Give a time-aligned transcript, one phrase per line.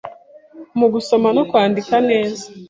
[0.79, 2.45] mu gusoma no kwandika neza